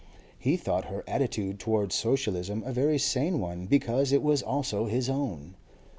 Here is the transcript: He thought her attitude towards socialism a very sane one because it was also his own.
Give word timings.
He 0.39 0.57
thought 0.57 0.85
her 0.85 1.03
attitude 1.07 1.59
towards 1.59 1.93
socialism 1.93 2.63
a 2.65 2.73
very 2.73 2.97
sane 2.97 3.37
one 3.39 3.67
because 3.67 4.11
it 4.11 4.23
was 4.23 4.41
also 4.41 4.85
his 4.85 5.11
own. 5.11 5.53